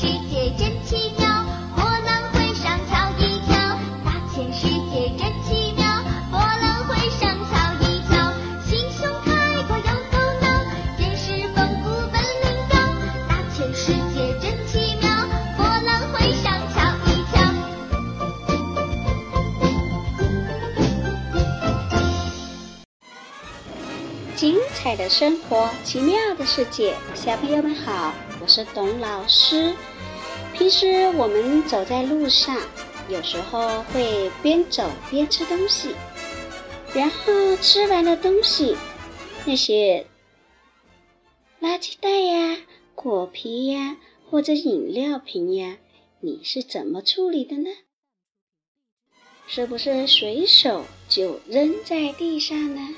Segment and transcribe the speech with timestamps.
[0.00, 1.44] 世界真奇妙
[1.76, 3.52] 波浪会上瞧一瞧
[4.02, 5.84] 大千世界真奇妙
[6.30, 8.32] 波浪会上瞧一瞧
[8.64, 10.46] 心胸开阔有头脑
[10.96, 12.74] 见识丰富本领高
[13.28, 15.06] 大千世界真奇妙
[15.58, 17.36] 波浪会上瞧一瞧
[24.34, 28.14] 精彩的生活奇妙的世界小朋友们好。
[28.40, 29.74] 我是董老师。
[30.54, 32.56] 平时我们走在路上，
[33.10, 35.94] 有时候会边走边吃东西，
[36.94, 38.76] 然后吃完的东西，
[39.44, 40.06] 那些
[41.60, 42.56] 垃圾袋呀、
[42.94, 43.98] 果皮呀，
[44.30, 45.76] 或者饮料瓶呀，
[46.20, 47.68] 你是怎么处理的呢？
[49.46, 52.94] 是不是随手就扔在地上呢？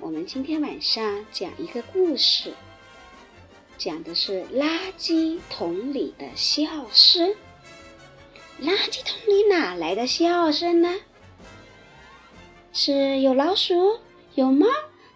[0.00, 2.54] 我们今天晚上讲一个故事，
[3.78, 7.34] 讲的是垃圾桶里的笑声。
[8.60, 10.96] 垃圾桶里哪来的笑声呢？
[12.72, 14.00] 是有老鼠、
[14.34, 14.66] 有猫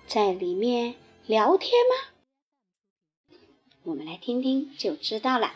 [0.06, 0.94] 在里面
[1.26, 3.36] 聊天吗？
[3.82, 5.52] 我们来听听就知道了。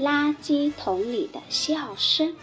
[0.00, 2.36] 垃圾桶里的笑声。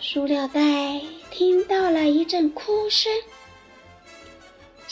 [0.00, 1.00] 塑料袋
[1.30, 3.12] 听到了一阵哭声，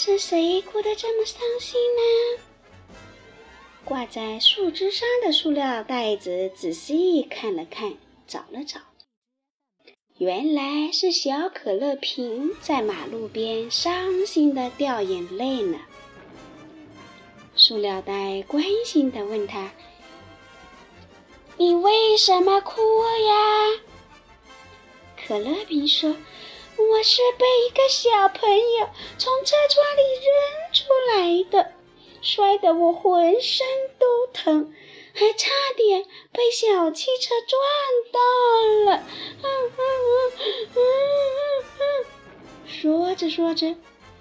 [0.00, 2.40] 是谁哭得这么伤心呢？
[3.84, 8.78] 挂在树枝上的塑料袋子仔细看了看，找了找，
[10.18, 15.80] 原来是小可乐瓶在马路边伤心的掉眼泪呢。
[17.56, 19.72] 塑料袋关心的问他
[21.58, 23.80] ：“你为什么哭呀？”
[25.26, 26.14] 可乐瓶说
[26.78, 30.30] ：“我是被一个小朋友从车窗里扔
[30.72, 31.72] 出来的，
[32.22, 33.66] 摔得我浑身
[33.98, 34.72] 都疼，
[35.12, 37.60] 还差点被小汽车撞
[38.12, 38.20] 到
[38.92, 39.02] 了。”
[42.66, 43.74] 说着说着，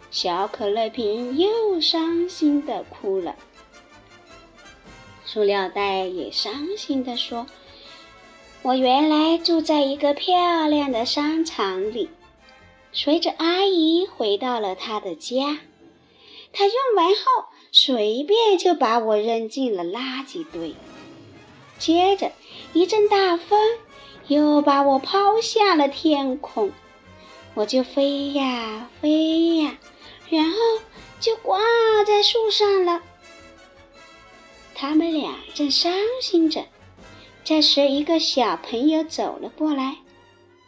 [0.09, 3.35] 小可乐瓶又伤心的哭了。
[5.25, 7.45] 塑料袋也伤心的说。
[8.63, 12.09] 我原来住在一个漂亮的商场里，
[12.99, 15.59] 随着阿姨回到了她的家，
[16.51, 20.73] 她用完后随便就把我扔进了垃圾堆。
[21.77, 22.31] 接着
[22.73, 23.59] 一阵大风
[24.25, 26.71] 又把我抛下了天空，
[27.53, 29.77] 我就飞呀飞呀，
[30.31, 30.57] 然后
[31.19, 31.59] 就挂
[32.03, 33.03] 在树上了。
[34.73, 36.65] 他们俩正伤心着。
[37.43, 39.97] 这时，一个小朋友走了过来，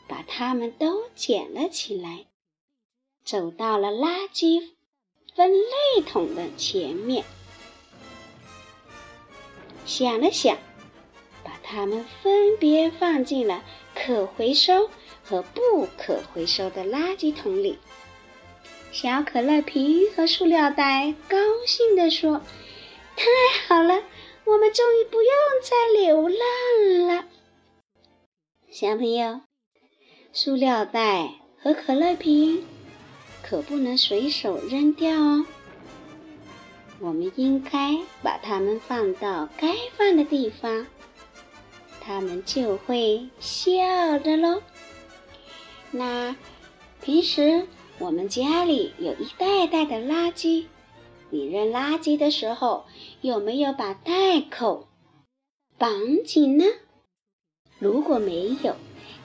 [0.10, 2.26] 把它们都捡了起来，
[3.24, 4.72] 走到了垃圾
[5.36, 7.24] 分类桶的前面，
[9.86, 10.58] 想了想，
[11.44, 13.64] 把它们分别放进了
[13.96, 14.90] 可回收
[15.24, 17.78] 和不可回收的垃圾桶里。
[18.92, 21.38] 小可乐瓶和塑料袋高
[21.68, 22.42] 兴地说
[23.16, 23.26] ：“太
[23.68, 24.04] 好了！”
[24.46, 25.32] 我们终于不用
[25.62, 27.26] 再流浪了，
[28.72, 29.49] 小朋友。
[30.42, 32.64] 塑料袋和可乐瓶
[33.44, 35.46] 可不能随手扔掉哦，
[37.02, 40.88] 我们应该把它们放到该放的地方，
[42.00, 44.62] 它们就会笑的喽。
[45.92, 46.38] 那
[47.02, 47.68] 平时
[47.98, 50.68] 我们家里有一袋袋的垃圾。
[51.32, 52.86] 你扔垃圾的时候
[53.20, 54.88] 有没有把袋口
[55.78, 56.64] 绑紧呢？
[57.78, 58.78] 如果没有，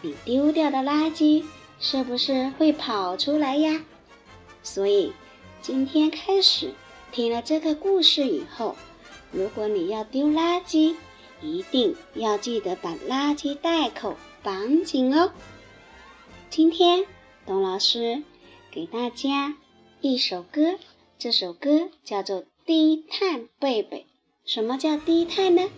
[0.05, 1.45] 你丢掉的垃圾
[1.81, 3.83] 是不是会跑出来呀？
[4.63, 5.15] 所以
[5.63, 6.75] 今天开始
[7.11, 8.77] 听了这个故事以后，
[9.33, 10.95] 如果你要丢垃圾，
[11.41, 15.33] 一定要记得把垃圾袋口绑紧哦。
[16.51, 17.07] 今天
[17.47, 18.23] 董老师
[18.71, 19.57] 给大家
[20.03, 20.79] 一首歌。
[21.19, 24.01] 这首歌叫做《低碳贝贝》。
[24.45, 25.71] 什么叫低碳呢？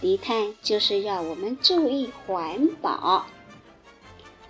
[0.00, 3.26] 低碳就是要我们注意环保。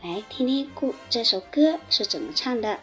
[0.02, 2.80] 来听听故这首歌是怎么唱的。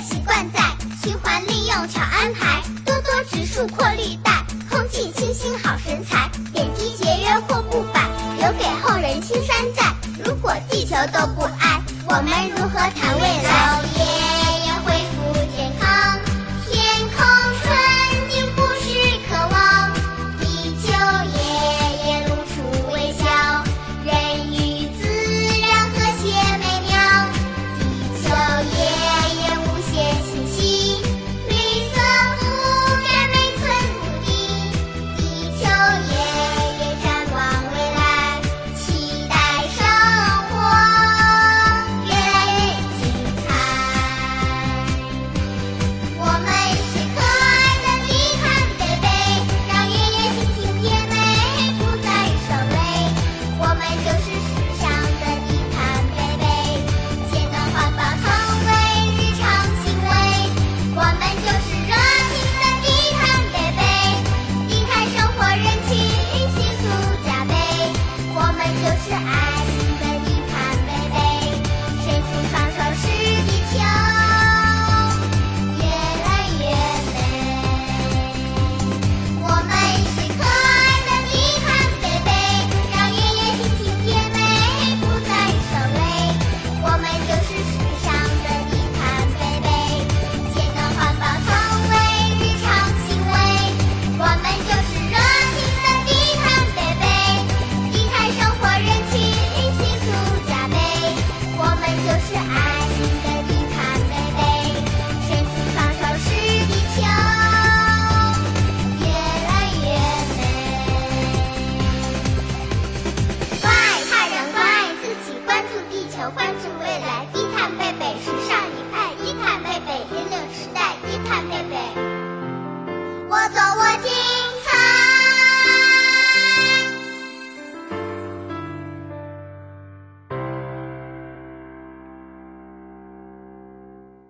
[0.00, 0.60] 习惯在
[1.02, 4.27] 循环利用巧安排多多植树扩绿